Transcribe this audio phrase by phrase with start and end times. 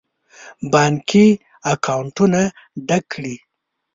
[0.71, 1.27] بانکي
[1.73, 2.41] اکاونټونه
[2.87, 3.35] ډک کړي.